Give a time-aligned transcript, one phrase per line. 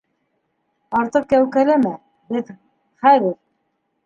[1.01, 1.93] -Артыҡ йәүкәләмә,
[2.33, 2.51] беҙ-
[3.05, 3.39] хәҙер.